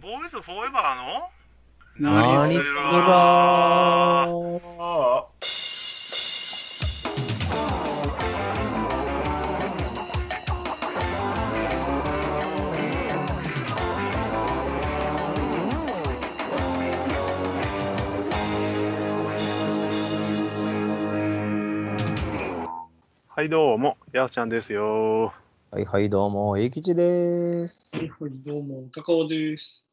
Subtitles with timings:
[0.00, 2.12] ボーイズフォーエバーの？
[2.12, 4.28] 何すするらあ
[23.26, 25.32] はい、どうも、やすちゃんですよ。
[25.72, 27.96] はいはい、どうも、えきちです。
[27.96, 29.87] はいはい、どうも、高尾です。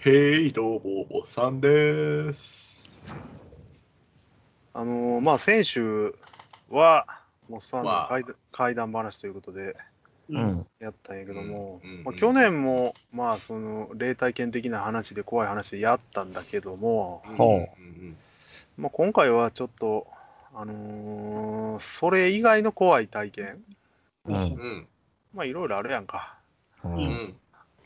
[0.00, 2.84] へい、どうも、おっさんです。
[4.74, 6.14] あのーまあ、先週
[6.70, 7.06] は、
[7.48, 9.74] もうさんのまあ怪談怪談話ということで
[10.28, 10.38] う。
[10.38, 10.66] ん。
[10.80, 18.16] やったんやけども、うんうんまあ、去年も、まあ、その、霊体験的な話で怖い話でやったんだけども、ほううん
[18.76, 20.06] まあ、今回はちょっと、
[20.54, 23.64] あのーそれ以外の怖い体験、
[24.26, 24.86] うん
[25.34, 26.36] まあ、いろいろあるやんか。
[26.84, 26.88] う。
[26.88, 27.36] うんん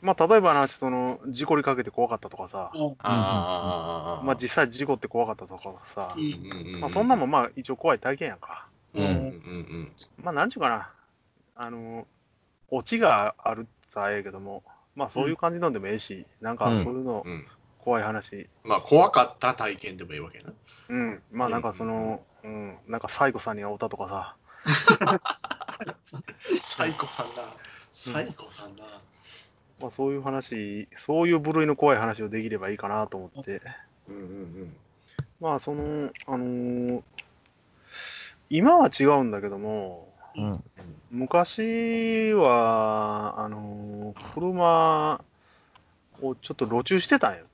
[0.01, 2.95] まあ、例えばな、その、事故りかけて怖かったとかさ、うん。
[2.99, 6.13] ああ、まあ、実際事故って怖かったとかさ。
[6.17, 6.81] う、うんうんうん。
[6.81, 8.67] まあ、そんなんもまあ、一応怖い体験やんか。
[8.93, 9.91] うんうん
[10.23, 10.91] まあ、なんちゅうかな、
[11.55, 12.07] あの、
[12.69, 14.63] オチがあるさええけども、
[14.95, 17.31] まあ、そういう感じのでもええし、なんか、そういうのうん。
[17.31, 17.47] うん
[17.83, 20.53] 怖い話、まあ、怖かった体験でもいいわけな。
[20.89, 24.35] うん、まあ、なんかその、うん、なんか、サイコさんに会うたとかさ、
[26.61, 27.43] サイコさんな。
[27.91, 28.83] サイコさんな。
[29.81, 33.61] まあ、そういう話、そういう部類の怖い話をできればいいかなと思って、
[34.07, 34.75] うんうん
[35.39, 37.03] まあ、その、あのー
[38.53, 40.63] 今は違うんだけども、うん。
[41.09, 45.21] 昔は、あのー車
[46.21, 47.45] をちょっと路駐してたんよ。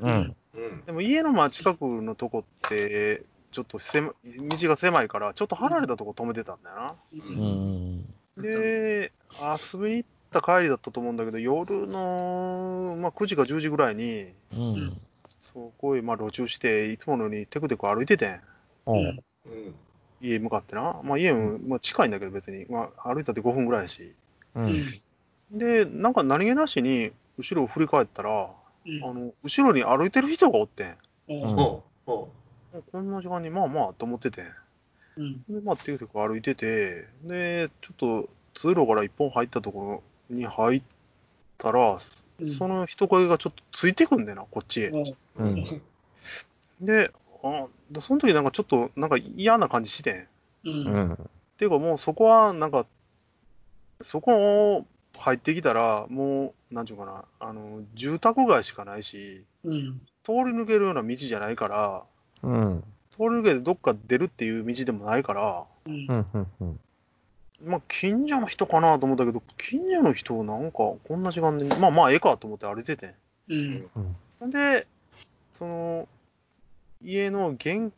[0.00, 0.08] うん。
[0.08, 6.94] うんうんでも家の真近くのとこって、ちょっと狭道が狭いから、ちょっと離れたとこ止めてたんだよな。
[7.12, 8.04] うん。
[8.36, 15.00] で、遊びに行った帰りだったと思うんだけど、夜の、まあ、9時か10時ぐらいに、うん。
[15.38, 18.40] そこへまあ路駐して、いつものようにテクテク歩いててん、
[18.84, 18.96] ほう。
[18.96, 19.74] うん
[20.22, 21.00] 家向かってな。
[21.02, 24.14] まあ、家も、まあ、近いんだけど、別に、まあ、歩いたって5分ぐらいやし。
[24.54, 24.60] う。
[24.60, 25.58] うんん。
[25.58, 28.48] で、なんか何気なしに、後ろを振り返ったら、
[28.84, 30.96] うんあの後ろに歩いてる人がおってん。
[31.26, 34.46] こんな時間に、まあまあと思っててん。
[35.16, 35.44] うん。
[35.48, 40.82] で、まあ、テクテク歩いてて、で、ちょっと通路から一本入ったところに入っ
[41.58, 41.98] たら、うん
[42.44, 44.92] その人影がちょっとついてくんだよな、こっちへ。
[45.36, 45.64] うん。
[46.80, 47.12] で、
[47.44, 50.14] あでその時なんかちょっとなんか嫌な感じしてん。
[50.14, 50.26] っ
[50.64, 50.70] う。
[50.70, 51.30] うんん。
[51.56, 52.86] ていうかもうそこはなんか、
[54.00, 60.00] そこを入ってきたら、もう、なんちゅうかな、あの、住宅街しかないし、うん。
[60.24, 62.02] 通り抜けるような道じゃないから、
[62.42, 62.84] うん。
[63.12, 65.64] 通り抜けてどっか出るっていう道でもないから。
[65.86, 66.80] うん。
[67.64, 73.14] まあ、近所の人かなと思ったけど、近所の人、なんか、こんな時間で、まあまあ、ええかと思って歩いてて
[73.48, 73.52] ん。
[73.52, 74.16] うん。
[74.40, 74.86] ほんで、
[75.54, 76.08] その、
[77.04, 77.92] 家の玄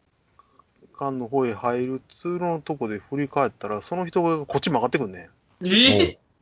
[0.99, 5.31] 関の方へ入る通路のとこで振り返ったら、その人がこっち曲がってくんね
[5.63, 5.69] え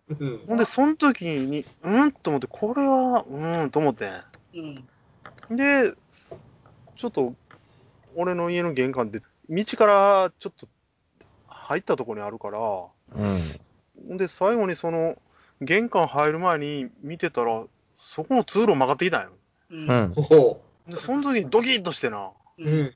[0.09, 0.47] ううんん。
[0.47, 4.10] ほんで、その時に、うんと思って、これは、うんと思って
[4.54, 5.54] うん。
[5.54, 5.56] ん。
[5.56, 5.94] で、
[6.97, 7.34] ちょっと、
[8.16, 10.66] 俺の家の玄関で、道からちょっと
[11.47, 12.59] 入ったところにあるから、
[13.15, 13.61] うん。
[14.09, 15.17] ほんで、最後にその、
[15.61, 17.65] 玄関入る前に見てたら、
[17.97, 19.31] そこの通路曲がってきたんよ。
[19.71, 19.77] う。
[19.77, 20.15] うん
[20.89, 22.95] で、その時にドキッとしてな、ううん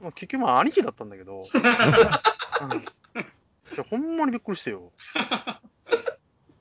[0.00, 1.44] まあ、結局まあ兄貴だったんだけど、 うん
[3.74, 4.92] いやほんまにびっくりしてよ。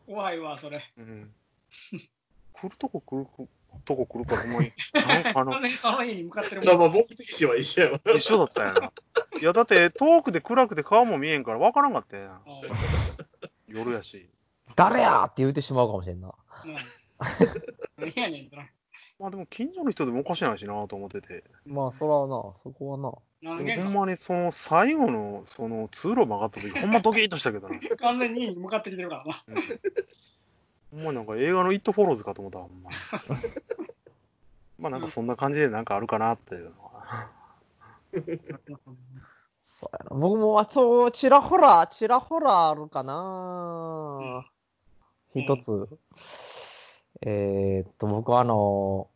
[0.07, 0.81] 怖いわ、それ。
[0.97, 1.31] うん、
[2.53, 3.47] 来るとこ来る
[3.85, 8.91] とこ来るから、ほんまに、なんかあの完全にその家に向かってるまあ目的地は一緒やわ一緒だったんやな。
[9.39, 12.39] いや、だって遠くで暗くて顔も見えんから分からんかったんや。
[13.67, 14.29] 夜やし。
[14.75, 16.33] 誰やって言うてしまうかもしれんな。
[16.65, 16.75] うん。
[17.97, 18.49] 何やねん。
[19.19, 21.43] まあでも近所の人でもおかしないしなと思ってて。
[21.65, 23.11] まあ、そらな、そこはな。
[23.45, 27.77] ほんまにその最後のその通路曲がった時、ほんまドキッとしたけどな。
[27.97, 29.43] 完全に向かってきてるからな。
[29.47, 29.55] うん
[30.93, 32.89] ほんまなんか映画のイット・フォローズかと思ったわほんま。
[34.77, 37.29] まあなんかそんな感じでなんかあるかなっていうのは。
[39.61, 40.17] そうやな。
[40.19, 44.45] 僕も、あそう、ちらほら、ちらほらあるかな。
[45.33, 45.87] 一つ。
[47.21, 49.07] えーっと、僕はあの、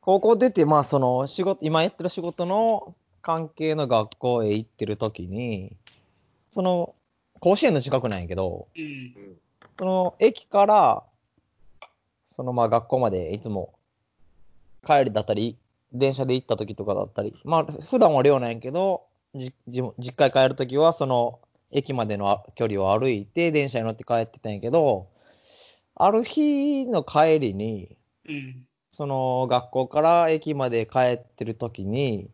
[0.00, 5.76] 高校出て、まあ、その、仕事、今やってる仕事の関係の学校へ行ってる時に、
[6.50, 6.94] その、
[7.40, 9.36] 甲子園の近くなんやけど、うん。
[9.78, 11.02] その、駅から、
[12.26, 13.74] その、まあ、学校までいつも、
[14.84, 15.56] 帰りだったり、
[15.92, 21.40] 電車で行った時とかだったり、まあ、普段は寮なんやけど、じじ実家へ帰る時は、その、
[21.70, 25.08] 駅までのあ距離を歩いて、電車に乗って帰ってたんやけど、
[25.94, 27.96] ある日の帰りに、
[28.28, 28.66] うん。
[28.92, 32.30] その学校から駅まで帰ってる時に、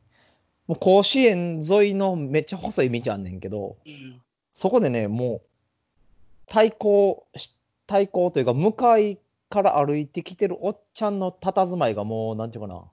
[0.68, 4.22] もう甲子園沿いのめっちゃ細い道あんねんけど、うん。
[4.52, 5.42] そこでね、もう、
[6.46, 7.54] 対向し、
[7.86, 9.18] 対向というか、向かい
[9.48, 12.84] から歩いてきてるおっちゃんの佇まいがもう、なんていうかな、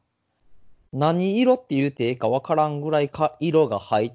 [0.91, 4.13] 何色って言うてええかわからんぐらいか色が入っ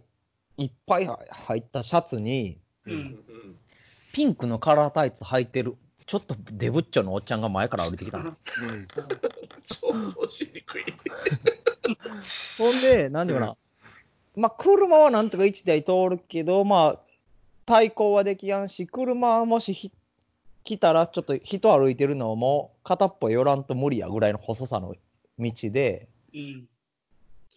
[0.56, 2.90] いっぱい入ったシャツに、う。
[2.92, 3.16] うんん。
[4.12, 5.76] ピンクのカラータイツ履いてる、
[6.06, 8.30] ちょっとデブッチョのおっちゃんが前から歩いてきたの。
[8.30, 8.34] うん。
[9.64, 10.84] 想像しにくい。
[12.58, 13.56] ほんで、なんていうかな、
[14.36, 17.00] まあ、車はなんとか1台通るけど、まあ、
[17.66, 19.92] 対向はできやんし、車もしひ
[20.64, 24.94] 来たら、ちょっと人歩いてるのも、片っぽ寄らんと無理やぐらいの細さの
[25.38, 26.68] 道で、うん。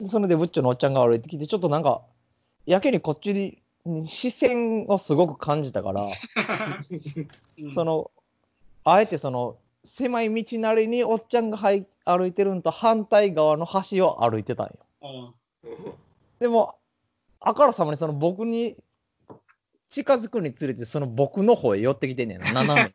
[0.08, 2.02] それでブッチョのおっちゃんが歩いてきて、ちょっとなんか、
[2.66, 3.62] やけにこっちに
[4.08, 6.06] 視線をすごく感じたから、
[7.60, 8.12] うんそ、の、
[8.84, 14.74] あえてその、狭い道なりにおっちゃんがはい歩いてるんと反対側の端を歩いてたんよ。
[15.02, 15.34] うん
[16.40, 16.76] でも、
[17.40, 18.78] あからさまにその僕に
[19.90, 22.94] 近づくにつれて、その僕の方へ寄ってきてんねんな、 斜め。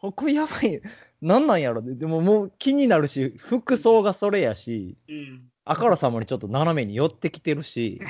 [0.00, 0.80] これやばい。
[1.20, 5.50] なんなんやろでももう気になるし、服装がそれやし、うん。
[5.64, 8.00] あからさまにちょっと斜めに寄ってきてるし、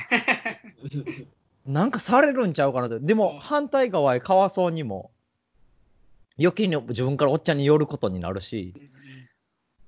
[1.67, 2.99] なんかされるんちゃうかなと。
[2.99, 5.11] でも反対側へかわそうにも、
[6.39, 8.73] 余計に自分からおっちゃんに寄ることになるし、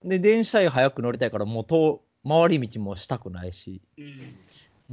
[0.04, 4.36] で、電車へ早く乗りたいから、もう遠回り道もしたくないし、うん。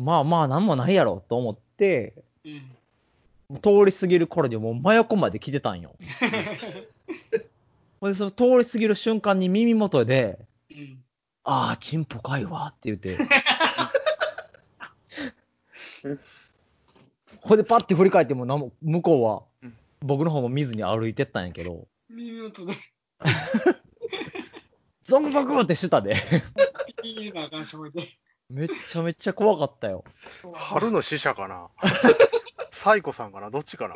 [0.00, 2.14] まあまあ、なんもないやろと思って、
[2.44, 2.62] うん。
[3.60, 5.94] 通り過ぎる頃にもう真横まで来てたんよ。
[8.00, 10.38] ほんで、その通り過ぎる瞬間に耳元で、
[10.70, 11.04] うん。
[11.44, 13.18] ああ、チンポかいわって言って。
[17.42, 22.72] ほんで、パッて振り返ってもなんも、向こうはうん、僕の方も見ずに歩いてったんやけど、耳元で、
[25.04, 26.16] ゾクゾクってしたで。
[27.02, 28.08] いいなあかんしょいで。
[28.50, 30.04] めっちゃめっちゃ怖かったよ。
[30.54, 31.68] 春の使者かな？
[32.72, 33.50] サイコさんかな？
[33.50, 33.94] どっちかな？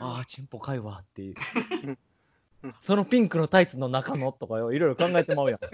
[0.00, 1.34] ああ、チンポかいわっていう。
[2.80, 5.58] そのピンクのタイツの中のとかよ、いろいろ考えてまうやん。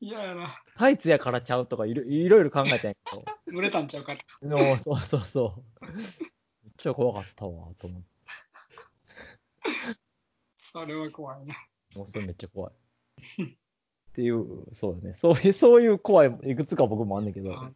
[0.00, 0.62] 嫌やな。
[0.76, 3.00] タイツやからちゃうとかいろいろ考えたんやけ
[3.50, 4.14] 濡れたんちゃうか。
[4.42, 4.48] ど。
[4.48, 5.86] でもそうそうそう。
[5.86, 8.08] めっちゃ怖かったわ、と思って。
[10.72, 11.54] それは怖いな。
[11.94, 12.74] もうそれめっちゃ怖い。
[14.16, 15.14] っていう、そうだね。
[15.14, 17.52] そういう、 そういう怖い、いくつか僕もあんねんけど。
[17.52, 17.70] あ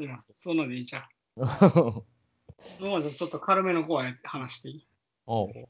[0.00, 0.24] いいな。
[0.34, 1.04] そんなんでいいじゃん。
[1.36, 2.04] も
[2.96, 4.86] うちょっと軽めの怖い話していい？
[5.26, 5.68] おう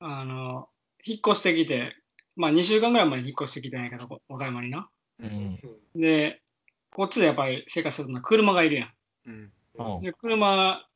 [0.00, 0.68] あの、
[1.06, 1.94] 引っ越してきて、
[2.34, 4.90] まあ2週間ぐらい前に引っ越してきたんやけど、こ和歌山にな。
[5.20, 5.60] うん。
[5.94, 6.42] で、
[6.90, 8.92] こっちでやっぱり生活するのは車がいるやん。
[9.26, 9.52] うん。
[9.74, 10.88] うんで、車、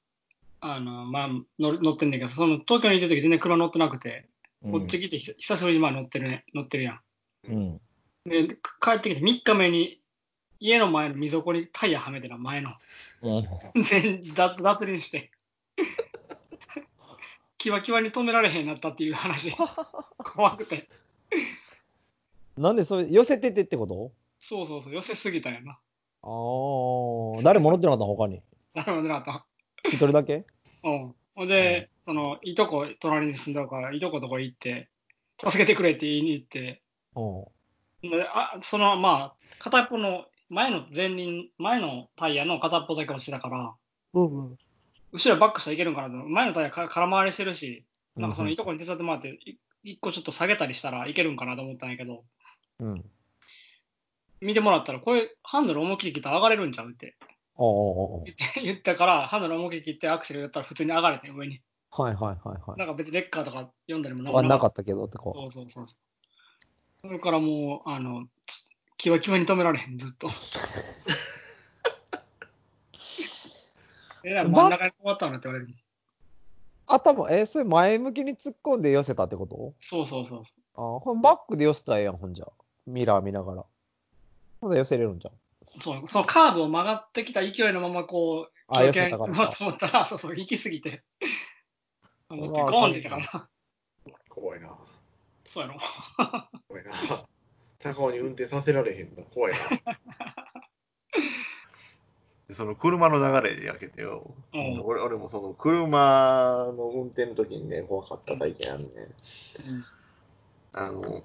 [0.60, 1.28] あの、まあ
[1.60, 4.28] 乗る乗ってんだけど、その東京にいた時全然車乗ってなくて、
[4.62, 7.00] こっち来てひ久しぶりにまあ乗ってるね、乗ってるやん。
[7.44, 7.80] うん。
[8.26, 8.48] で、
[8.80, 10.00] 帰ってきて3日目に、
[10.58, 12.70] 家の前の溝底にタイヤはめてな、前の。
[13.22, 13.40] う
[13.78, 13.82] ん。
[13.82, 15.30] 全脱脱輪して。
[17.58, 19.54] キワキワに止められへんなったっていう話。
[20.18, 20.88] 怖くて。
[22.56, 24.12] なんでそれ、寄せててってこと？
[24.38, 25.72] そうそうそう、寄せすぎたんやな。
[25.72, 25.76] あ
[26.26, 28.42] あ、誰も乗ってなかった他に？
[28.74, 29.46] なるほどなった。
[29.84, 30.44] 一人だけ？
[30.82, 31.14] うん。
[31.34, 34.88] ほんで、その、いとこ、隣に住んだから、いとことこ行って、
[35.44, 36.82] 助けてくれって言いに行って、
[37.14, 37.44] うん。
[38.10, 43.74] であその、まあ、片っぽの、前の前輪、前のタイヤの片っぽだけ落ちてたから、
[44.14, 44.56] うん。
[45.12, 46.14] 後ろバックしたらいけるんかなと。
[46.28, 47.84] 前のタイヤか空回りしてるし、
[48.16, 52.24] なんかそのいとこに手伝ってもらって、い一個ちょっと下げたりしたらいけるんかなと思ったんやけど、
[52.80, 53.04] うん。
[54.40, 57.16] 見てもらったら、これ、ハンドル思いっきり切ったら上がれるんちゃうって
[57.56, 61.60] お言って 言ったから、ハンドル思いっきり切ってアクセルやったら普通に上がれて、上に。
[61.90, 62.78] はいはいはいはい。
[62.78, 65.86] なんか別にレッカーとか読んだりもあなかっったけどってこそうそうそう。
[67.02, 70.28] それからもう、あの、つキワキワに止められへん、ずっと。
[74.24, 75.72] えらい真ん中に終わったのって言われる。
[76.88, 79.74] 頭、え、それ前向きに突っ込んで寄せたってこと？
[79.80, 80.42] そうそうそう。
[80.74, 82.46] あほんバックで寄せたらええやん、ほんじゃ。
[82.86, 83.64] ミラー見ながら。
[84.60, 85.80] ほんで寄せれるんじゃん。
[85.80, 91.02] そう、そのカーブを曲がってきた勢いのままこう、あ強肩寄せたからと思ったら、そうそう、行き過ぎて。
[92.30, 93.50] 思って、ゴーンって言ったからな。
[94.28, 94.76] 怖いな。
[95.56, 95.80] そうやろ。
[96.68, 96.92] 怖いな。
[97.78, 99.22] 高尾に運転させられへんの。
[99.22, 99.58] 怖いな。
[102.46, 104.34] でその車の流れでやけてよ。
[104.52, 104.82] うん。
[104.84, 109.08] 俺俺もその車の運転の時にね、怖かった体験あるね。
[110.74, 111.24] あの、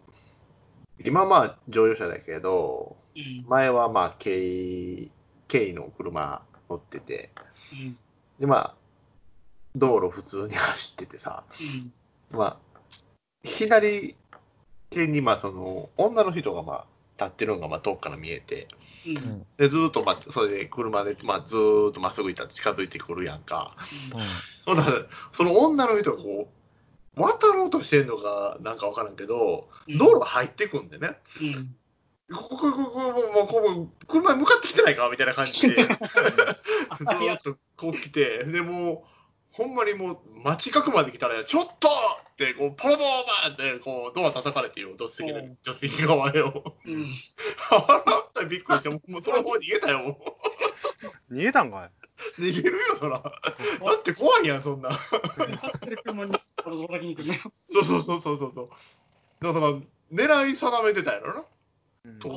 [1.03, 3.45] 今まあ乗用車だけど、うん。
[3.49, 5.11] 前はまあ軽、
[5.49, 7.31] 軽の車乗ってて、
[7.73, 7.97] うん。
[8.39, 8.75] でまあ、
[9.75, 11.43] 道路普通に走っててさ、
[12.31, 12.37] うん。
[12.37, 12.71] まあ、
[13.43, 14.15] 左
[14.91, 16.85] 手に、まあ、その、女の人が、まあ、
[17.17, 18.67] 立ってるのが、まあ、遠くから見えて、
[19.07, 19.45] うん。
[19.57, 23.75] で、ずーっと、まあ、それで車で、まあ、ずーっとまっすぐ行ったら近づいてくるやんか。
[24.65, 24.77] ほん
[25.31, 26.49] その女の人がこ
[27.15, 31.17] う、渡ろうとしてんのかなんかわからんけど、うん道路入ってくんでね。
[31.41, 31.75] うん。
[32.33, 39.11] ここ、ここ、ここ、もう、こう、車に向かってきてないかみたいな感じで、 ずーっとこう来て、で、もう、
[39.51, 41.89] ほんまにもう、街近くまで来たら、ちょっと
[42.53, 43.09] こう、ポロポロ
[43.43, 46.75] バーンって、こう、ドア叩かれてよ、助手席でうん、助手席側よ。
[46.85, 47.07] うん。
[47.71, 50.37] あらったびっくりして、もうその方逃げたよ、も
[51.31, 51.85] 逃げたんか
[52.37, 52.41] い？
[52.41, 53.19] う逃げるよ、そら。
[53.19, 53.31] だ
[53.97, 54.91] って怖いやん、そんな。
[54.91, 57.41] 走ってる車に、叩きに来るね。
[57.71, 58.69] そうそうそうそうそうそう。
[59.43, 59.73] だから、
[60.11, 61.39] 狙い定めてたやろな。
[61.39, 62.27] うん通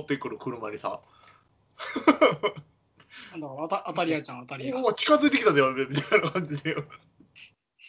[0.00, 1.00] ってくる車にさ、
[3.30, 4.76] なんだろう、当た当たり屋じゃん、当たり屋。
[4.76, 6.84] おお、近づいてきたでよ、みたいな感じでよ。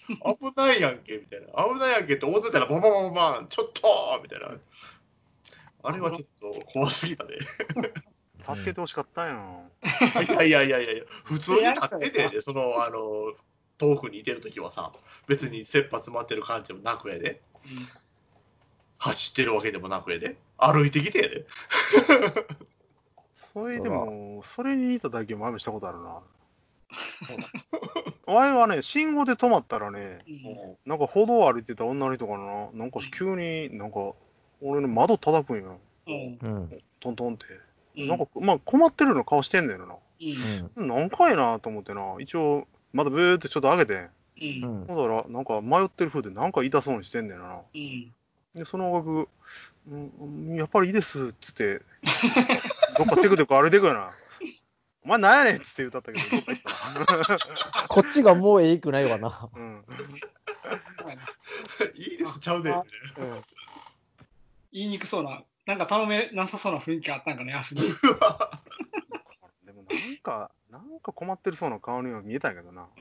[0.07, 1.47] 危ないやんけ、みたいな。
[1.63, 4.49] 危ないやんけって思ってたら、バンバンバンバン、ちょっとみたいな。
[5.85, 7.37] あれはちょっと怖すぎたね。
[8.45, 9.69] 助けてほしかったんやん。
[10.25, 13.33] いやいやいやいや普通に立ってて、ね、その、あの、
[13.77, 14.91] 遠くにいてるときはさ、
[15.27, 17.41] 別に切羽詰まってる感じもなくやで、
[18.97, 21.45] 走ってるわけでもなくやで、歩いてきてやで。
[23.53, 26.21] それでも、それに似た体験前もしたことあるな。
[28.25, 34.13] 前はね、信号で止まったらね、うんなんか歩道を歩いてた女の人かな、なんか急になんか、
[34.61, 35.79] 俺の窓叩くんよ。
[36.07, 36.81] うんうん。
[36.99, 37.45] トントンって。
[37.97, 39.95] うんなんか、まあ困ってるような顔してんだよな。
[40.75, 44.09] うん何回なと思ってな、一応、まだブーってちょっと上げてん。
[44.63, 47.59] ううんだら、なんか迷ってる風でなんか痛そうにしてんだよな。
[47.73, 48.13] うん
[48.55, 49.27] で、その額、
[49.89, 51.81] うん、やっぱりいいですっつって、
[52.97, 54.11] どっかテクテク歩いてくよな。
[55.05, 56.63] お前なんやねんっつって言うたったけど、どっか行っ
[57.27, 57.37] たな。
[57.87, 59.49] こっちがもうええくないわな。
[59.53, 59.85] うん。
[61.95, 62.69] いいです、ちゃうで。
[62.69, 62.75] み
[63.15, 63.37] たいな
[64.71, 67.81] 言いにくそうな、なんか頼めなさそうな雰囲気あったんかね、安に。
[69.65, 72.87] でもなんか、なんか困ってるそうな顔には見えたんやけどな。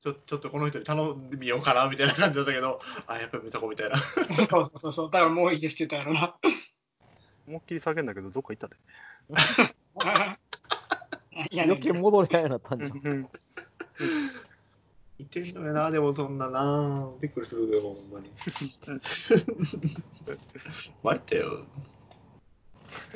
[0.00, 4.00] ちょちょっとこの人に頼んでみようかなみたいな感じだったけど、あ、やっぱり見た子みたいな。
[4.00, 5.10] そうそうそうそう。
[5.10, 6.36] だからもういいですって言ったやろな。
[7.46, 8.76] 思いっきり叫んだけど、どっか行ったで。
[11.50, 12.92] や余計戻りやようになったんじゃん。
[13.04, 13.28] うん
[15.20, 17.10] いてんのやな、でもそんなな。
[17.20, 18.30] びっくりするでも、ほんまに。
[21.02, 21.66] 参ったよ。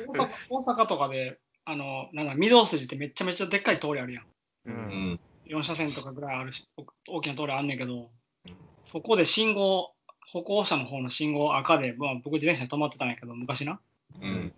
[0.07, 4.25] 大阪大阪とかで、あの、なんか、御堂筋ってめちゃめちゃでっかい通りあるやん。
[4.65, 5.19] うん。
[5.47, 6.69] 4車線とかぐらいあるし、
[7.07, 8.11] 大きな通りあんねんけど、
[8.83, 9.91] そこで信号、
[10.31, 13.79] 歩行者の方の信号赤で、まあ、僕自転車で止まってたんやけど、昔な。
[14.21, 14.53] うん。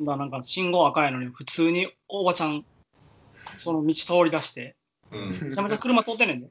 [0.00, 2.64] だからなんか信号赤やのに、普通におばちゃん、
[3.56, 4.76] その道通り出して、
[5.10, 5.30] うん。
[5.42, 6.48] めちゃめちゃ車通ってんねんで。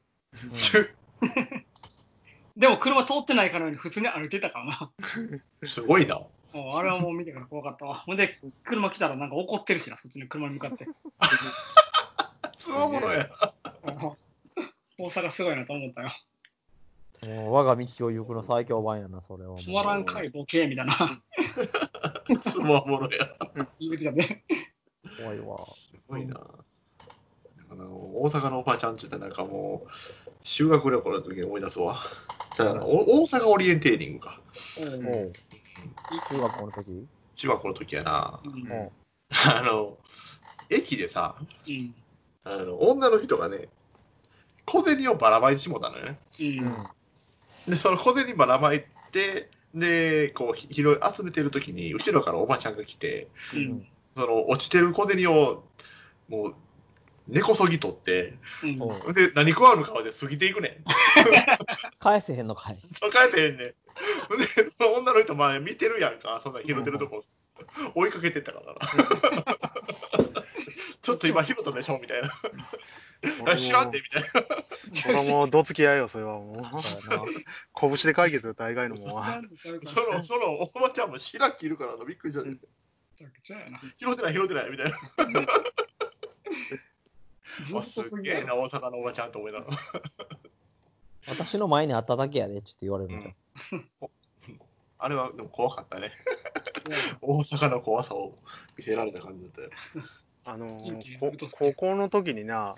[2.58, 4.92] でも車通ってないからに普通に歩いてたからな。
[5.64, 6.22] すごいな。
[6.54, 7.96] もうあれはもう見てから怖かったわ。
[7.96, 10.88] ほんで、車来たらなんか怒ってるしな、そっちの車に向かって。
[12.58, 13.30] つわものや。
[15.00, 16.12] 大阪すごいなと思ったよ。
[17.26, 19.58] もう我が道を行くの最強版やな、それはもう。
[19.58, 21.22] 止まらんかい、ボケみたいな。
[22.40, 23.36] つわものや。
[23.80, 24.44] 言うてたね。
[25.18, 25.66] 怖いわ。
[25.74, 26.40] すごいな。
[27.74, 27.86] あの
[28.22, 29.90] 大阪のおばちゃんって言ったらなんかもう、
[30.44, 32.04] 修学旅行の時に思い出すわ。
[32.58, 34.40] だからお大阪オリエンテーリングか。
[34.80, 35.34] うん
[36.30, 37.08] 中学校の時？
[37.36, 38.40] 中学校の時やな。
[38.46, 38.90] うん
[39.48, 39.98] あの、
[40.70, 41.36] 駅でさ、
[41.68, 41.96] うん
[42.44, 43.70] あの女の人がね、
[44.66, 46.20] 小銭をばらまいてしもたのよね。
[46.40, 46.74] うん
[47.72, 55.64] で、その小銭ばらまいて、で、こう、ひ拾い集めてる時に、後ろからおばちゃんが来て、うんその落ちてる小銭を、
[56.28, 56.56] もう、
[57.28, 60.84] 根こそぎ取って、うんで、何食わぬ顔で過ぎていくねん。
[62.00, 62.80] 返せへんのかい。
[63.00, 63.68] そう帰ってへんねん。
[63.68, 63.74] で、
[64.70, 67.24] その女の人、まあ見てるやんか、そんな拾ってるとこ、
[67.96, 68.80] 追いかけてったからな。
[71.02, 72.32] ちょっと今拾ったでしょみたいな。
[73.52, 74.64] あ知らんでみたいな。
[74.94, 76.84] それはもう、どつき合いよ、それはもう。
[77.80, 79.42] 拳で解決よ、大概のもんは。
[79.84, 82.46] その、そのおばちゃんも白切るからな、びっくりした。
[82.46, 83.80] めちゃな。
[83.98, 84.98] 拾ってない、拾ってない、みたいな。
[87.62, 89.78] ずっとわすげえな、大阪のおばちゃんと思いながら。
[91.28, 93.34] 私の前にあっただけやで、ちょっと言われるの。
[95.00, 96.12] あれはでも怖かったね。
[97.22, 98.38] 大阪の怖さを
[98.78, 99.70] 見せられた感じだったよ。
[100.46, 102.76] あのー高校の時にな、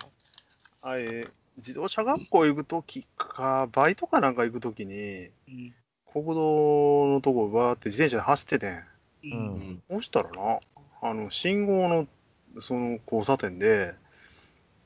[0.81, 1.27] あれ、
[1.57, 5.75] 自動車学校行く時か、バイトかなんか行く時に、うん
[6.15, 8.77] 国道のとこバーって自転車で走っててん。
[8.77, 8.83] う
[9.23, 9.37] うん
[9.73, 9.83] ん。
[9.89, 10.59] そしたらな、
[11.01, 12.07] あの、信号の、
[12.61, 13.93] その交差点で、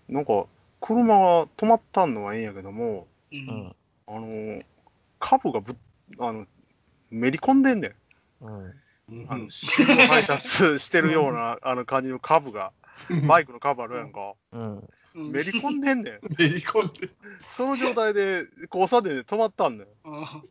[0.09, 0.45] なんか、
[0.81, 3.35] 車が止まったのはええんやけども、う。
[3.35, 3.75] うんん。
[4.07, 4.61] あの、
[5.19, 5.75] 株がぶっ、
[6.19, 6.45] あの、
[7.11, 7.95] めり込んでんねん。
[8.41, 9.25] うん。
[9.27, 9.47] あの、
[10.07, 12.71] 配達してるような、あの感じの株が、
[13.27, 14.33] バイクの株あるやんか。
[14.51, 14.77] うん。
[14.77, 14.89] うん
[15.31, 16.19] めり込んでんねん。
[16.37, 17.09] めり込んで。
[17.49, 19.89] その状態で交差点で止まったんだよ。
[20.05, 20.41] あ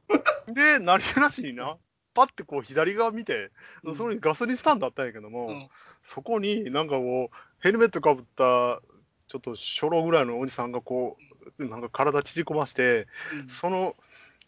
[0.48, 1.78] で、何気なしにな、
[2.12, 3.50] パッてこう左側見て、
[3.84, 5.68] うんそこにガソリンスタンドあったんやけども、うん
[6.02, 8.80] そこになんかこう、ヘルメットかぶった、
[9.28, 11.16] ちょっと初老ぐらいのおじさんがこ
[11.58, 13.94] う、なんか体縮こまして、うんその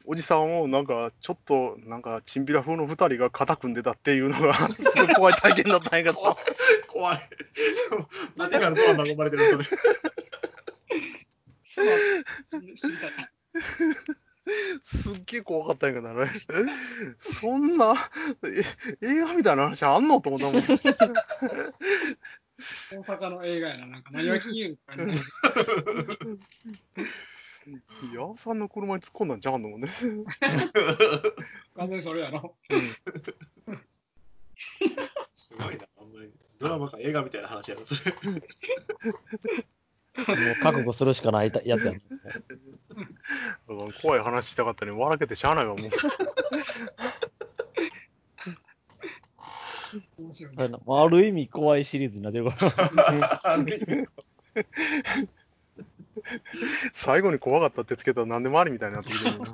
[0.07, 6.37] おじさんをなんかちょっとなんかチンピラ風の2人が肩組んでたっていうのがすごい怖い体験だったんやけど、
[6.89, 7.21] 怖い。
[8.37, 9.65] 何がドアに囲まれてるそれ。
[11.65, 13.11] そう知り知りたい。
[14.83, 16.31] すっげえ怖かったんやけどね。
[17.41, 17.95] そんな
[19.03, 20.63] え映画みたいな話あんのと思ったもん。
[22.91, 25.13] 大阪の映画やな、なんか、 何を金融かね。
[28.15, 29.69] ヤオさんの車に突っ込んだんちゃうの？
[29.69, 29.89] もんね。
[31.77, 32.57] 完全にそれやろ。
[35.37, 36.33] すごいな、あんまり。
[36.59, 38.13] ドラマか映画みたいな話やろ、それ。
[38.17, 38.23] も
[40.53, 42.03] う覚悟するしかないやつやん。
[44.03, 45.89] 怖い話したかったのに笑けてしゃあないわ、もう。
[50.19, 52.71] 面白いあれなある意味怖いシリーズになってるから。
[56.93, 59.47] 最後に怖かったってつけたら何でもありみたいになってきてるな。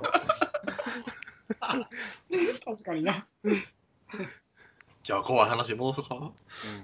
[2.65, 3.27] 確かにな。
[5.07, 6.33] じゃあ、怖い話戻そうか。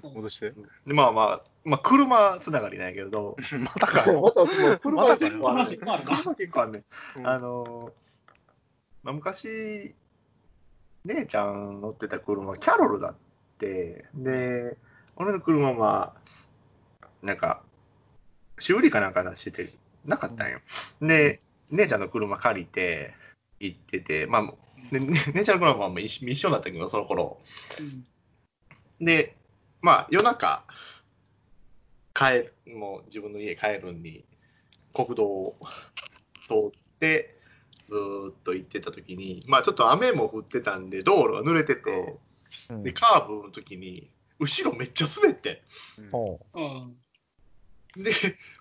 [0.03, 0.53] うん、戻して。
[0.87, 4.05] で、まあまあ、まあ、車つながりなんやけど、 またか。
[4.13, 6.15] また、車が結構ある話変わるな。
[6.15, 6.83] 車結構あんねん。
[7.17, 7.91] うんあのー
[9.03, 9.93] まあ、昔、
[11.03, 13.19] 姉ちゃん乗ってた車、キャロルだって、
[13.59, 14.77] で、
[15.15, 16.13] 俺の車は、
[17.21, 17.63] なんか、
[18.59, 19.73] 修理かなんか出してて、
[20.05, 20.59] なかったんよ。
[21.01, 21.39] で、
[21.71, 23.13] 姉ちゃんの車借りて、
[23.59, 24.53] 行ってて、まあ、
[24.91, 27.39] でね姉ちゃんの車はもう一緒一緒だったけど、その頃。
[27.79, 28.05] うん。
[29.05, 29.35] で、
[29.81, 30.65] まあ、夜中、
[32.13, 34.23] 帰る、もう自分の家帰るんに、
[34.93, 35.57] 国道を
[36.47, 37.33] 通って、
[37.89, 42.17] ずーっと行ってた時に、まあちょっと雨も降ってたんで、道路が濡れてて、
[42.69, 45.63] うんで、カーブの時に、後ろめっちゃ滑って
[47.95, 48.03] うん。
[48.03, 48.11] で、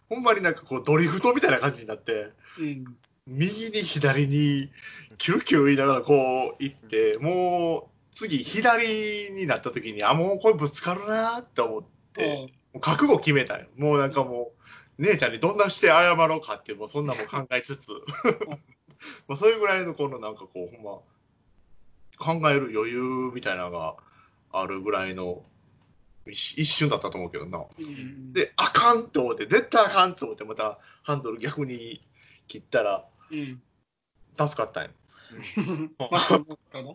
[0.08, 2.84] ほんまになんかこうドリフトみたいな感じになって、うん。
[3.26, 4.70] 右に左に
[5.18, 13.66] キュルキュル言いながらこう行って、もう次左になった時に、あ、もうこれぶつかるなーって思って、もう覚悟決めたよ。
[13.76, 14.52] もうなんかも
[14.98, 17.88] う、姉ちゃんにどんなして謝ろうかってもうそんなもん考えつつ、
[19.26, 21.00] まあそういうぐらいのこのなんかこう、ほんま、
[22.22, 23.96] 考える余裕みたいなのが
[24.52, 25.42] あるぐらいの
[26.26, 27.64] 一一瞬だったと思うけどな。
[27.78, 32.02] うん、で、あかんと思って、絶対あかんと思って、またハンドル逆に
[32.46, 33.60] 切ったら、うん。
[34.38, 34.90] 助かったんよ。
[35.98, 36.20] まあ、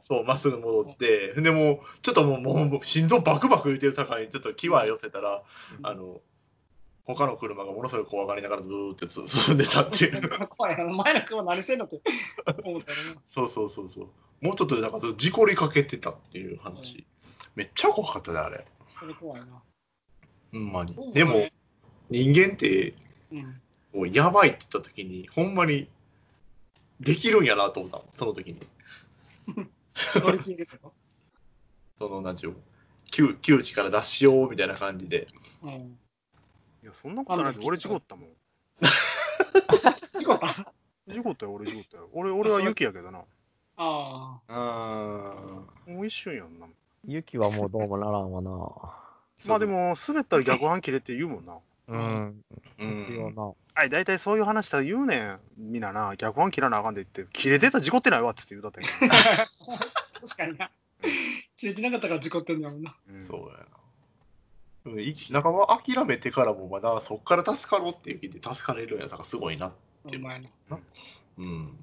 [0.03, 5.43] そうまっすぐ戻って、でもう、ちょっともう、もう心臓バクバク言ってる境に、ちょっと気は寄せたら、
[5.81, 6.21] あの、
[7.07, 10.29] 他の車がものすごい怖がりながらずーっとつ進んでたっていう。
[10.49, 10.83] 怖いな。
[10.83, 12.01] 前の車何してんのって
[12.65, 13.21] 思ったよな。
[13.23, 14.07] そうそうそうそう。
[14.41, 17.07] もうちょっとで、なんか事故りかけてたっていう話。
[17.55, 18.65] めっちゃ怖かったね、あれ。
[18.99, 19.47] それ怖いな。
[20.51, 21.47] ほんまにでも、
[22.09, 22.93] 人間って、
[23.31, 23.61] うん。
[23.93, 25.87] もうやばいって言った時に、ほんまに、
[26.99, 28.59] できるんやなと思ったのその時に。
[30.15, 30.93] 乗り切れると。
[31.97, 32.55] その、なんちゅう
[33.39, 35.27] 窮地から脱しようみたいな感じで。
[35.63, 35.97] うん。
[36.83, 38.29] いや、そんなことないで俺事故ったもん。
[40.19, 40.73] 事故った
[41.07, 42.09] 事故ったよ、俺事故ったよ。
[42.13, 43.23] 俺、俺は雪やけどな。
[43.77, 44.53] ああ。
[45.87, 46.65] あもう一瞬やんな。
[46.65, 46.69] う。
[47.05, 48.49] 雪はもうどうもならんわな。
[49.45, 51.57] まあでも、滑ったら逆半切れって言うもんな。
[51.87, 52.43] うん。
[52.79, 53.35] うん。
[53.35, 53.53] な。
[53.75, 55.39] はい、大体そういう話したら言うねん。
[55.57, 58.81] みんなな、逆半切らなあかんで言って、切れてたら事故ってないわって言うたった
[60.19, 60.71] 確かにな。
[61.55, 62.95] 切れてなかったから事故ってんだもんな。
[63.07, 63.25] けど。
[63.25, 63.76] そうやな。
[64.91, 69.73] うんい仲間諦めてからもまだそっから助かろうっていう気で助かれるんやつがすごいな。
[70.05, 70.49] お前の。
[71.37, 71.77] うん。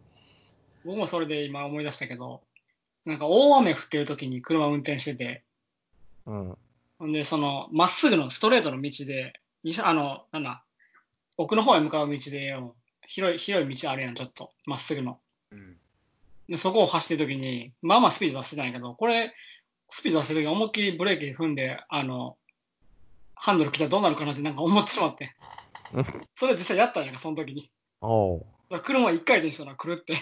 [0.85, 2.43] 僕もそれで今思い出したけど、
[3.05, 5.43] なんか大雨降ってる時に車運転してて、
[6.27, 6.59] うん。
[6.99, 10.65] ほんで、その、まっすぐのストレートの道で、にあの、なんだ、
[11.37, 15.19] 奥の方へ向かう道でよ、広い、広い道あるやん、ちょっと、まっすぐの。
[15.51, 15.77] うん。
[16.49, 19.35] で、そこを走ってる時に、まあまあスピード出してたんやけど、これ、
[19.89, 22.37] スピード出してる時に思いっきりブレーキ踏んで、あの、
[23.37, 25.35] ハンドル切ったらどうなるかなってなんか思ってしまって
[25.93, 26.07] うん。
[26.37, 27.71] それ実際やったんやんか、その時に。
[28.01, 28.45] お
[28.83, 30.17] 車一回転したら狂って、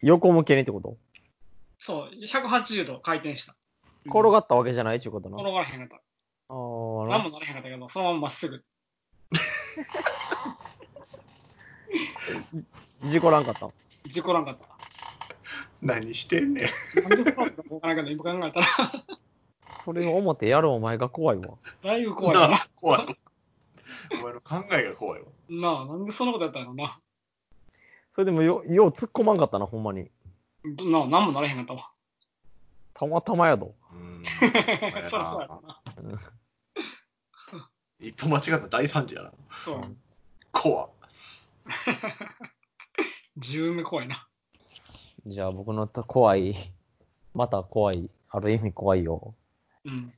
[0.00, 0.96] 横向けにってこと？
[1.78, 3.54] そう、180度回転した。
[4.06, 5.36] 転がったわけじゃないっていうことな。
[5.36, 6.04] 転がらへんかった。
[6.48, 6.56] ああ、
[7.08, 8.64] 何もなれへんかったけど、そのまままっすぐ。
[13.04, 13.68] 事故らんかった。
[14.08, 14.66] 事故らんかった。
[15.80, 16.64] 何してんねん。
[17.08, 18.66] なんでこうなったかわからんけど、今考えたら、
[19.84, 21.56] それを思ってやるお前が怖いわ。
[21.82, 22.48] だいぶ怖いな。
[22.48, 23.16] なあ怖い。
[24.12, 25.26] お前の考えが怖いわ。
[25.48, 27.00] なあ、なんでそんなことやったのな。
[28.14, 30.10] それでもよ、よう突っ込まんかったな、ほんまに。
[30.64, 31.90] なあ、なんもなれへんかったわ。
[32.94, 33.74] たまたまやど。
[33.92, 34.22] うん。
[34.24, 35.80] そりゃそうやろな。
[37.98, 39.32] 一歩間違ったら大惨事やな。
[39.64, 39.80] そう。
[40.52, 40.90] 怖っ
[43.36, 44.28] 自分が怖いな。
[45.26, 46.54] じゃあ僕のと怖い、
[47.34, 49.34] また怖い、ある意味怖いよ。
[49.84, 50.12] うん。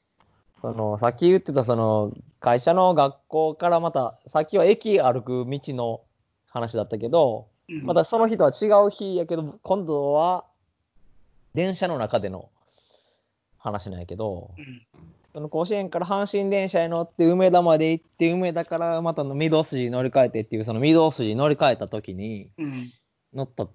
[0.61, 6.01] その、さっき言ってたその、会社の学校からまた、さっきは駅歩く道の
[6.49, 10.45] 話だったけど、うんまたその日とは違う日やけど、今度は、
[11.55, 12.51] 電車の中での
[13.59, 14.87] 話なんやけど、うん。
[15.33, 22.93] その甲子園から阪神電車に乗って梅田まで行って、梅田からまたの御堂筋乗り換えてっていう、その御堂筋乗り換えた時にうん。
[23.33, 23.67] 乗った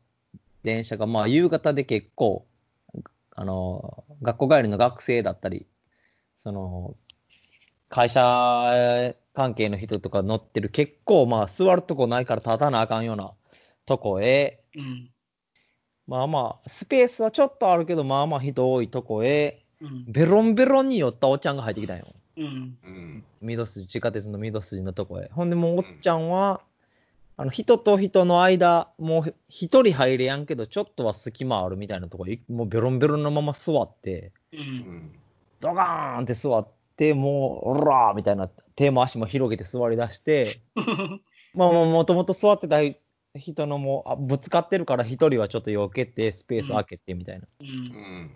[0.64, 2.46] 電車が、まあ夕方で結構、
[3.36, 5.66] あの、学校帰りの学生だったり、
[6.42, 6.96] その、
[7.90, 13.34] 会社関係の人とか乗ってる結構まあ座るとこないから立たなあかんような
[13.86, 15.12] とこへ、うん。
[16.08, 20.06] まあまあ、スペースはちょっとあるけど、まあまあ人多いとこへ、うん。
[20.08, 22.08] ベロンベロンに寄ったおっちゃんが入ってきたんよ。
[22.38, 22.78] うん。
[22.84, 23.24] うん。
[23.42, 25.30] 御堂筋、地下鉄の御堂筋のとこへ。
[25.34, 26.62] ほんでもうおっちゃんは、
[27.36, 34.58] あの、人と人の間、もう一人入れやんけど、ちょっとは隙間あるみたいなとこへ、もうベロンベロンのまま座って、う。
[34.58, 35.20] うんん。
[35.60, 40.54] ドガーンって座って、もう、おらーみたいな、手も足も広げて座り出して、
[41.54, 42.78] まあもともと座ってた
[43.36, 47.48] 人のもうあぶつかってるから一人はちょっと避けて、スペース空けてみたいな。
[47.60, 47.64] う。
[47.64, 48.32] うんん。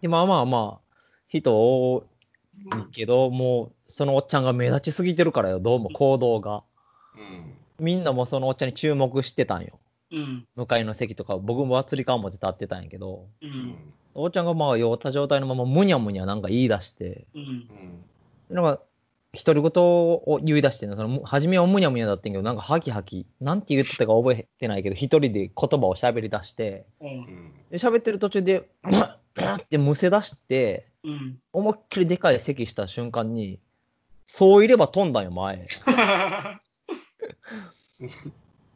[0.00, 0.94] で、まあまあまあ、
[1.28, 2.06] 人多
[2.88, 6.62] いけど、もう、そのおっちゃんが目立ちすぎてるからよ、どうも行動が。
[7.16, 7.54] うん。
[7.80, 9.78] みんなもそのおっちゃんに注目してたんよ。
[10.10, 10.46] うん。
[10.56, 13.46] 向かいの席とか、僕も釣り革持って立ってたんやけど、う。
[13.46, 13.94] うんん。
[14.14, 17.68] おっちゃんがまあ酔った状態のままむにゃむにゃなんか言い出して、うん。
[18.50, 18.54] うん。
[18.54, 18.80] なんか、
[19.34, 27.08] 独り言を言い出してその、む初めはむにゃむにゃだったんやけど、なんかハキハキ、なんて言ってたか覚えてないけど、一人で言葉を喋り出して、うん。
[27.08, 27.52] うん。
[27.70, 31.38] で喋ってる途中で、ってむせ出して、うん。
[31.52, 33.58] 思いっきりでかい咳した瞬間に、
[34.26, 35.66] そういれば飛んだんよ、前。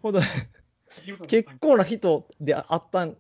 [0.03, 0.21] ほんで、
[1.29, 3.17] 結構な人であったん、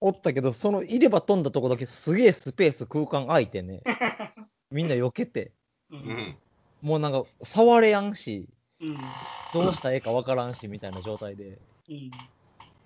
[0.00, 3.82] おったけど、そのいれば飛んだとこだけすげえスペース空間空いてね、
[4.70, 5.52] みんな避けて、
[5.90, 5.96] う。
[5.96, 6.38] うんん。
[6.82, 8.48] もうなんか触れやんし、
[8.80, 9.14] うん。
[9.52, 12.28] どうしたらええかわからんし、みたいな状態で、うん。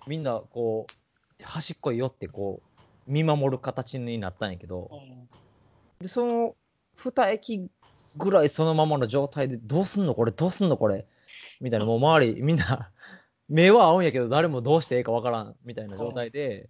[0.05, 0.89] みんなこ
[1.39, 2.63] う、端っこに寄ってこ
[3.07, 4.89] う、見守る形になったんやけど、
[5.99, 6.55] で、その
[6.95, 7.69] 二駅
[8.15, 10.15] ぐらいそのままの状態で、どうすんの？
[10.15, 11.07] これ、どうすんのこれ、
[11.61, 12.91] みたいな、もう周りみんな、
[13.49, 16.69] 目は合うんやけど、誰もどうしてええかわからん、みたいな状態で、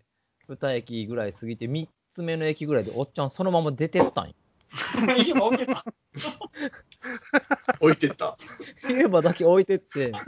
[0.58, 4.34] 二駅ぐらい過ぎて、三つ目の駅ぐらいで、おっちゃんそのまま出てったんよ。
[5.28, 5.84] 今起きた？
[7.80, 8.38] 置いてった。
[8.84, 10.20] 入れ歯だけ置いてって、も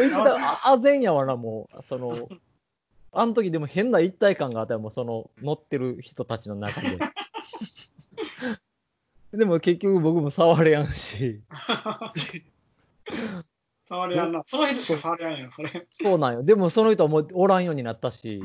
[0.00, 2.28] う一度、ああぜんやわな、もう、その、
[3.12, 6.98] あの時でも変な一体感があったよ、もうその乗ってる人たちの中で。
[9.32, 11.42] でも結局僕も触れやんし、
[13.88, 14.42] 触りやんな。
[14.46, 15.86] その人しか触りやんよ、それ。
[15.92, 16.42] そうなんよ。
[16.42, 18.40] でもその人はもうおらんようになったし、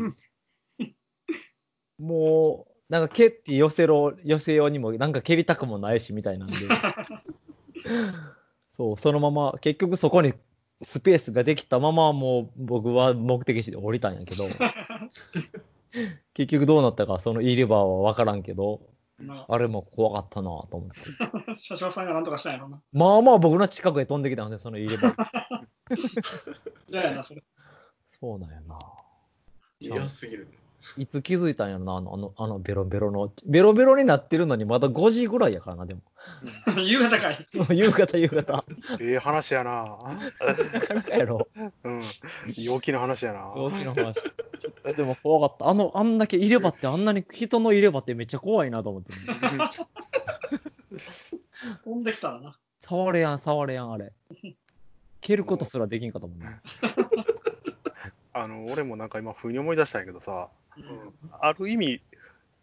[1.99, 6.55] もう、なんか蹴って寄せろ、寄せようにも、なんか蹴りたくもないし、みたいなんで。
[8.71, 10.33] そう、そのまま、結局そこに
[10.81, 14.45] スペースができたまま、もう僕は目的地で降りたんやけど、
[16.33, 18.92] 結局どうなったか、そのイーレバーは分からんけど、な
[19.47, 21.55] あれも怖かったなと思って。
[21.55, 22.81] 車掌さんがなんとかしたんやろな。
[22.91, 25.67] まあまあ僕の近くへ飛んできたんで、そのイーレバー。
[26.89, 27.43] 嫌やな、それ。
[28.19, 28.79] そうなんやな。
[29.79, 30.47] 嫌すぎる。
[30.97, 33.31] いつ気づいたんやろな、あの、あの、あのベロベロの。
[33.45, 36.01] ベロベロになってるのにまだ5時ぐらいやからな、でも。
[36.83, 37.47] 夕方かい。
[37.71, 38.65] 夕方、夕方。
[38.99, 39.97] ええ話やな。
[40.73, 41.47] なかなかやろ。
[41.83, 42.03] うん。
[42.55, 43.53] 陽気な話やな。
[43.53, 44.15] 大きな話。
[44.91, 45.69] でも怖かった。
[45.69, 49.13] あの、あんだけ入れ歯って、あんなに人の入れ歯ってめっちゃ怖いなと思って、
[51.83, 52.57] 飛んできたらな。
[52.81, 54.11] 触れやん、触れやん、あれ。
[55.21, 56.59] 蹴ることすらできんかったもんね。
[58.33, 62.01] あの、俺もなんか今、ふうに思い出したんやけどさ、うんある意味、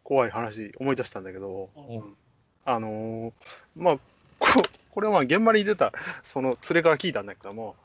[0.03, 2.17] 怖い話思い出したんだけど、うん
[2.65, 3.33] あのー
[3.77, 3.99] まあ、
[4.39, 5.93] ここれはまあ現場に出た、
[6.25, 7.77] その連れから聞いたんだけども、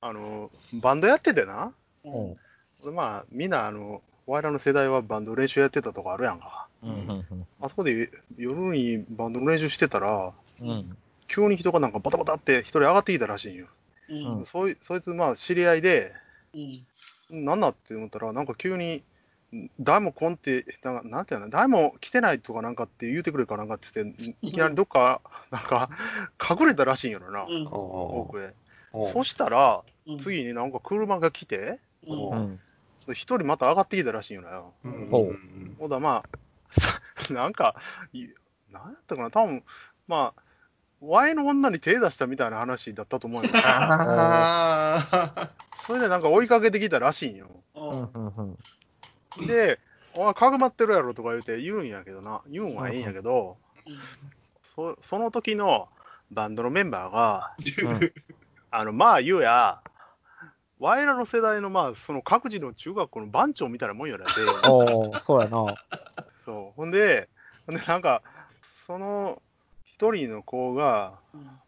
[0.00, 1.72] あのーバンドやっててな、
[2.04, 2.36] うんうん。
[2.92, 6.68] まあ、みんな、あの、我らの世代はバンド練習やってたとこあるやんか。
[6.82, 6.90] うん。
[6.90, 7.46] うん。
[7.60, 10.96] あそこで夜にバンドの練習してたら、うん。
[11.28, 13.66] 急に人がなんかバタバタって一人上がってきたらしいんよ。
[14.08, 14.44] うん。
[14.44, 16.12] そいそいつ、まあ、知り合いで、
[17.30, 17.44] うん。
[17.44, 19.02] なんだって思ったら、なんか急に、
[19.80, 25.88] 誰も来んって、なんかなんていうの、誰も来てないとかなんかって言うてくれるかなんかって言って、 いきなりどっか、なんか、
[26.38, 27.64] 隠れたらしいんやろな、うん。
[28.40, 28.54] へ。
[28.92, 30.18] おそしたら、うん。
[30.18, 32.60] 次になんか車が来て、うん。
[33.08, 33.14] うん。
[33.14, 34.62] 一人また上がってきたらしいんよな。
[34.84, 35.32] うんほ
[35.78, 36.28] ほんだまあ、
[37.32, 37.76] なんか、
[38.12, 38.28] い
[38.70, 39.62] なんやったかな、多分
[40.06, 40.42] まあ、
[41.00, 43.50] ワイの女に手出したみたいな話だったと思うよ。
[43.54, 45.50] あ
[45.86, 47.48] それでなんか追いかけてきたらしいんよ。
[47.74, 48.56] うんうん
[49.38, 49.46] うん。
[49.46, 49.78] で、
[50.14, 53.56] お前、かぐまってるやろとか言うて言うんやけどな、言うんはええんやけど、
[54.74, 55.88] そその時の
[56.30, 57.54] バンドのメンバーが、
[57.90, 58.12] うん
[58.70, 59.80] あの、まあ言うや、
[60.80, 64.30] ワイらの世代の、まあ、その各自の中学校の番長みたいなもんやらで、
[64.70, 65.74] おー、そうやな。
[66.44, 66.72] そう。
[66.76, 67.28] ほんで、
[67.66, 68.22] ほんでなんか、
[68.86, 69.42] その
[69.84, 71.18] 一人の子が、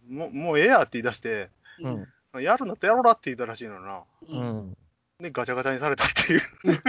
[0.09, 1.89] もうもうええやって言い出して、う
[2.39, 2.43] ん。
[2.43, 4.03] やるんだってやろうらって言ったらしいのな。
[4.23, 4.77] ううん。
[5.21, 5.23] ん。
[5.23, 6.41] で、ガチャガチャにされたっていう、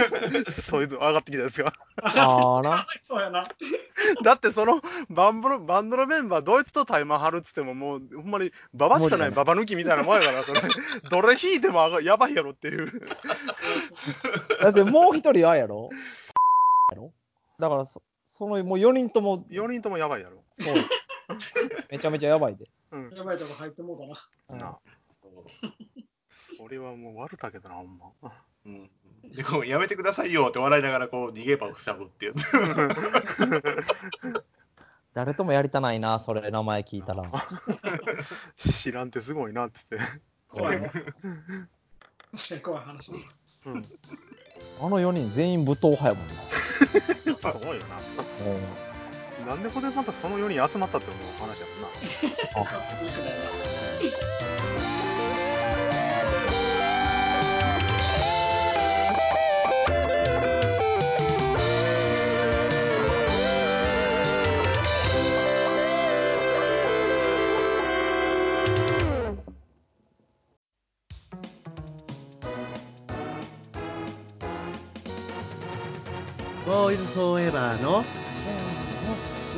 [0.52, 1.72] そいつ上がってきたやつが。
[2.02, 2.86] あーな。
[3.00, 3.44] そうやな。
[4.24, 10.60] だってそのバンドのバンドのメンバー、ドイツとタイマン張るっつっても、もうほんまにババしかないババ抜きみたいなもんやから、それ
[11.10, 12.90] どれ引いてもあがやばいやろっていう。
[14.60, 15.88] だってもう一人あやろ？
[16.90, 17.12] やろ？
[17.58, 20.42] だからそ、そのもう4人とも、4人ともやばいやろ。
[20.58, 20.74] そう
[21.90, 22.66] めちゃめちゃやばいで。
[22.90, 23.10] うん。
[23.10, 24.14] やばいとこ入ってもうたな。
[24.50, 24.78] うんなあ
[26.62, 28.12] それはもう悪だけどな、ほんま。
[28.66, 28.88] うん
[29.34, 32.34] でこうやめてくださいよって笑いながらこう逃げ場を塞ぐっていう。
[35.14, 37.24] 誰ともやりたないな、それ、名前聞いたら。
[38.56, 39.98] 知らんってすごいなっつって。
[40.48, 40.88] 怖いな。
[40.88, 41.10] 確か
[42.54, 43.10] に怖い話。
[43.66, 43.84] うん。
[44.80, 46.34] あの4人全員武闘派やもんな。
[46.34, 46.46] す
[47.64, 47.96] ごいよな。
[47.96, 48.00] う
[49.48, 51.66] んなんでこれまたその4人集まったって思う話や
[52.54, 52.70] もんな。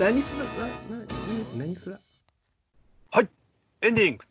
[0.05, 0.45] 何する？
[0.91, 1.05] なな
[1.57, 1.99] 何する？
[3.81, 4.25] エンディング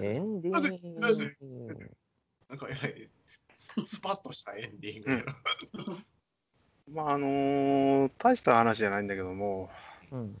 [0.00, 1.90] エンディなんでなんでング。
[2.48, 3.08] なんかえらい
[3.84, 5.24] スパッとしたエンディングやな。
[6.94, 9.70] まああのー大した話じゃないんだけども、
[10.12, 10.36] うん。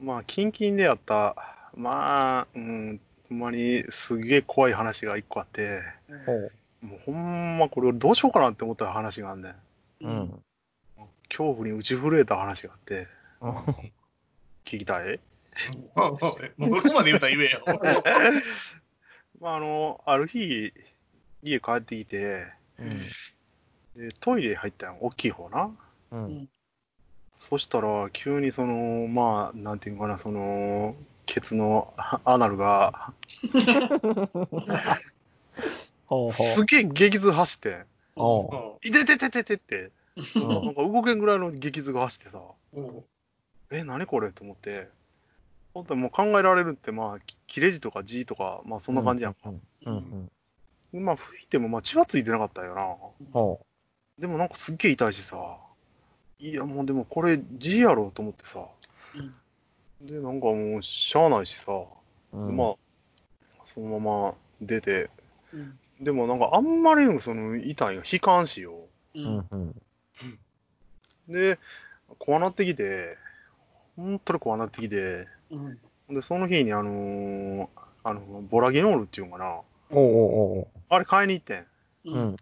[0.00, 1.36] まあ、キンキンでやった、
[1.76, 5.82] まあ、うん、ほんまにすげえ怖い話が一個あって、
[6.26, 6.50] ほう。
[6.82, 9.54] もうほんまこれどうしようかなって思った話があんねん。
[10.00, 10.42] うん。
[11.28, 13.06] 恐怖に打ち震えた話があって、
[14.70, 15.18] 聞きたい？
[16.56, 17.64] もうどこまで言うたら言えよ。
[19.40, 20.72] まあ、あの、ある日、
[21.42, 22.46] 家帰ってきて、
[22.78, 23.08] うん。
[23.96, 25.76] でトイレ入ったん大きい方な。
[26.12, 26.48] うん。
[27.36, 30.94] そしたら、急にその、まあ、なんていうのかな、その、
[31.26, 33.12] ケツのあアナルが、
[36.32, 37.86] すげえ激痛走って。
[38.82, 39.90] いてててててって、
[40.36, 42.40] うんなんか動けんぐらいの激痛が走ってさ、
[42.74, 43.04] うん
[43.70, 44.32] え、何これ？
[44.32, 44.88] と思って、
[45.74, 49.40] 本当にもう考えられるって、まあ、き切れ字とか字とか、まあそんな感じやんか。
[49.48, 49.60] うん。
[49.86, 50.30] うん。
[50.92, 51.04] うん。
[51.04, 52.82] まあ吹いてもまあ血はついてなかったよな。
[53.32, 53.64] ほ
[54.18, 55.56] でもなんかすっげえ痛いしさ、
[56.38, 58.66] いやもうでもこれ字やろうと思ってさ、
[60.00, 61.72] で、なんかもうしゃあないしさ、
[62.32, 62.36] う。
[62.36, 62.56] うん。
[62.56, 62.74] まあ、
[63.64, 65.10] そのまま出て、
[65.52, 69.20] うんでもなんかあんまりその痛いが悲観しよう。
[69.20, 69.46] うんん。
[69.52, 69.74] うん。
[71.28, 71.32] う。
[71.32, 71.58] で、
[72.18, 73.18] 怖なってきて、
[74.00, 75.78] 本当に怖なってきて、うん。
[76.14, 77.68] で、その日にあのー
[78.02, 79.60] あの、ボラギノールっていうのかな、
[79.90, 81.66] おうおうおうあれ買いに行ってん。
[82.06, 82.36] おう。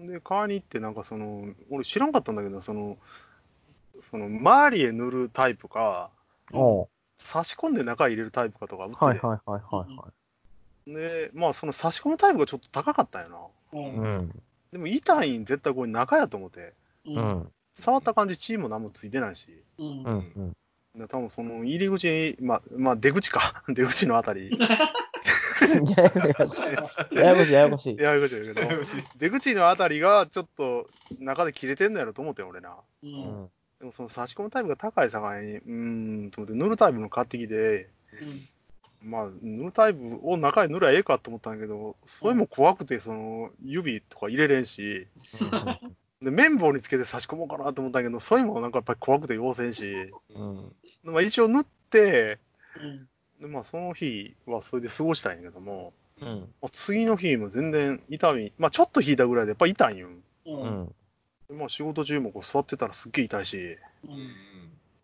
[0.00, 0.08] うん。
[0.08, 2.98] で、買いに行って、なんかその、俺知らんかったんだけど、その、
[4.10, 6.10] その、周りへ塗るタイプか、
[6.52, 6.88] おう。
[7.18, 10.12] 差し込んで中入れるタイプかとか売ってて、はいはいはいは
[10.86, 13.78] で、まあその差し込むタイプがちょっと高かったんよな。
[13.78, 13.96] ういはい。
[13.96, 14.42] うんん。
[14.72, 16.72] でも痛いん絶対これ中やと思って、
[17.06, 17.12] う。
[17.12, 17.52] うんん。
[17.74, 20.10] 触った感じ血も何もついてないし、うんう
[20.42, 20.56] ん。
[21.06, 24.50] 多分その入り口、まあ、まあ出口か、 出口のあたり、
[25.96, 27.16] ややこしい。
[27.16, 28.40] ややこしい、ややこしい。
[28.42, 28.62] けど、
[29.16, 32.70] 出口のあたりがちょっと中で切れてんのやろと思ってん俺な。
[33.02, 33.06] う。
[33.06, 33.50] うんん。
[33.78, 37.88] でもその差し込むタイプが高い境に、うーん、と思って塗るタイプの買ってきて、
[39.00, 45.06] まあ、塗るタイプを中に塗りゃええかと思ったんだけど、それも怖くて、その指とか入れれんし、
[46.22, 50.72] で綿棒につけて差し込もうかなと思ったけど、それもなんかやっぱり怖くて要せんし、うん。
[51.04, 52.38] でまあ、一応塗って、
[52.76, 53.08] うん。
[53.40, 56.40] でまあ、その日はそれで過ごしたんやけども、うん。
[56.60, 60.08] まあ次の日も全然痛み、まあちょっと引いたぐらいでやっぱ痛いんよ。
[60.46, 60.50] う。
[60.50, 60.94] うん
[61.50, 63.78] まあ仕事中もこう座ってたらすっげえ痛いし、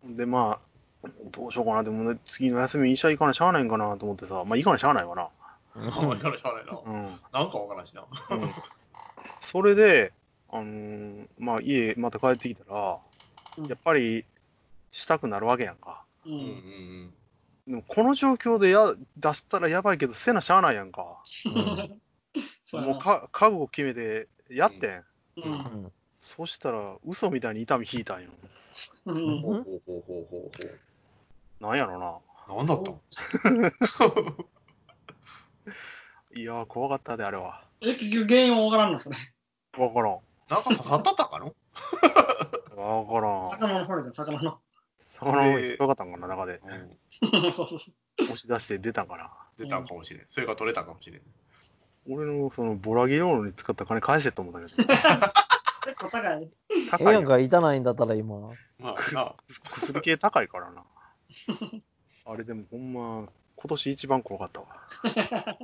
[0.04, 0.16] うん。
[0.16, 0.58] でま
[1.04, 5.28] あ、どうしようかな、でもね、次の休み医者行かなしゃあないんかなと思ってさ、まあ行かなしゃあないわな。
[5.76, 6.78] あんまりからしゃあないな。
[6.84, 7.20] うん。
[7.32, 8.04] なんかわからんしな。
[8.30, 8.50] うん
[9.40, 10.12] それで、
[10.54, 12.98] あのーまあ家また帰ってきたら、
[13.58, 14.24] うんやっぱり
[14.90, 16.04] したくなるわけやんか。
[16.24, 16.28] う。
[16.30, 17.14] うんん
[17.66, 21.22] でもこの状況でや出したらやばいけど、せなしゃあないやんか。
[21.46, 22.00] うん。
[22.84, 25.04] もうか覚悟決めてやってん。
[25.36, 25.92] うん。
[26.20, 28.30] そしたら、嘘みたいに痛み引いたんよ。
[29.06, 29.16] うん。
[29.16, 29.40] うん。
[29.42, 30.80] ほうほうほうほうほう
[31.60, 32.54] なんやろな。
[32.54, 33.00] なんだったの？
[36.34, 37.62] いやー、怖かったで、あれは。
[37.80, 39.16] え、結局原因はわからんのそれ。
[39.78, 40.18] わからん。
[40.48, 41.54] なんか刺さったったかの？
[42.76, 43.48] わからん。
[43.50, 44.58] 魚の方じゃん、魚の。
[45.06, 46.60] 魚の引っかかったんかな、中で。
[47.22, 47.52] うん。
[47.52, 48.24] そうそうそう。
[48.24, 49.30] 押し出して出たんかな。
[49.58, 50.26] 出たんかもしれん。
[50.28, 51.22] それが取れたかもしれん。
[52.10, 54.94] 俺のそのボラギロールに使った金返せと思ったけど。
[55.84, 56.50] 結構高い。
[56.70, 57.12] え高いやん。
[57.12, 58.38] えやんか、痛ないんだったら今。
[58.78, 59.34] まあな。
[59.80, 60.82] 薬系高いからな。
[62.26, 64.66] あれでもほんま、今年一番怖かったわ。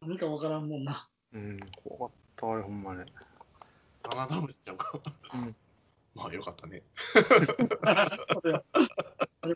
[0.00, 1.08] 何かわからんもんな。
[1.32, 3.06] うん、怖かった、あれほんまね。
[4.08, 4.92] 七ダムちゃうか。
[5.34, 5.54] うん
[6.14, 6.82] まあよかったね。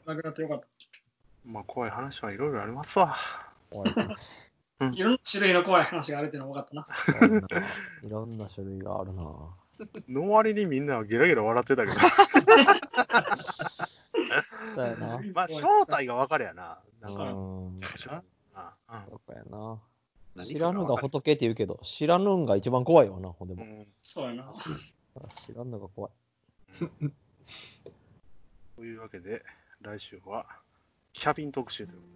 [0.06, 0.60] なくなってよかっ
[1.46, 3.16] まあ怖い話はいろいろありますわ。
[3.70, 3.92] 怖い。
[4.92, 7.18] いろんな種類の怖い話があるっていうのが分かったな。
[7.18, 7.48] 怖いな
[8.04, 9.22] いろんな種類があるな。
[10.08, 11.98] の割にみんなはゲラゲラ笑ってたけど。
[14.74, 15.20] そうやな。
[15.34, 16.78] まあ正体が分かるやな。
[17.00, 17.26] なんうか、ん。
[17.28, 19.78] あうんそうやな。
[20.34, 23.64] 何知らぬが仏って言うけど、知らぬんが一番怖いわな、ほんでも。
[23.64, 24.52] うんそうやな。
[25.46, 26.12] 知らんのが怖い。
[28.76, 29.42] というわけで、
[29.82, 30.46] 来週は
[31.12, 32.06] キャビン特集というこ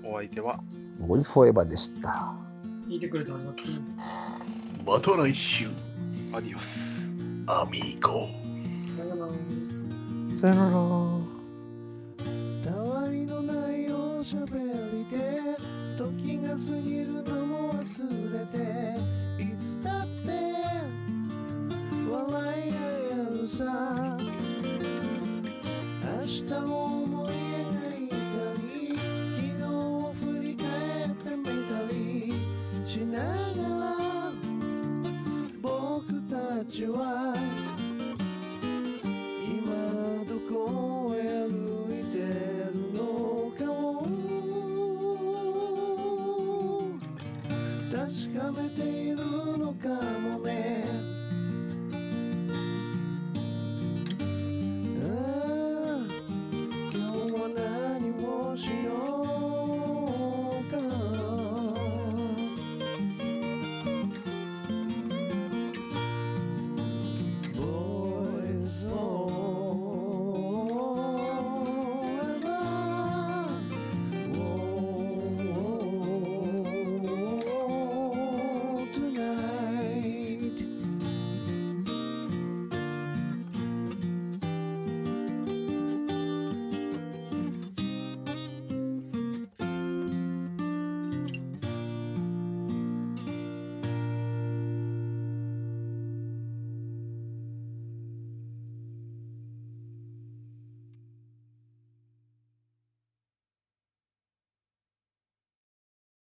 [0.00, 0.60] とで、お相手は、
[1.00, 2.34] ボイスフォーエバーでした。
[2.88, 3.66] 聞いてくれてありがとう。
[4.86, 5.66] また来週、
[6.32, 7.04] アディオス。
[7.46, 8.28] アミーゴ。
[8.96, 9.32] さよなら
[10.36, 11.13] さよなら。
[14.24, 15.54] しゃべりで
[15.98, 18.56] 時が過ぎるのも忘れて
[19.38, 20.30] いつだって
[22.10, 22.22] 笑
[22.58, 24.16] い合えるさ
[26.02, 27.36] 明日を思い描
[28.02, 28.16] いた
[28.62, 28.96] り
[29.36, 30.64] 昨日を振り返
[31.04, 32.00] ってみたり
[32.88, 34.32] しながら
[35.60, 37.34] 僕たちは
[48.34, 49.16] 確かめている
[49.58, 50.33] のかも。